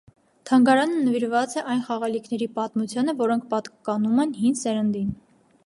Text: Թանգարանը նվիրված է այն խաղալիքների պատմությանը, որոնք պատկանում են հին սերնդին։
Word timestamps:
Թանգարանը 0.49 0.95
նվիրված 1.01 1.51
է 1.57 1.63
այն 1.73 1.83
խաղալիքների 1.89 2.47
պատմությանը, 2.57 3.15
որոնք 3.21 3.47
պատկանում 3.55 4.25
են 4.25 4.35
հին 4.41 4.59
սերնդին։ 4.63 5.17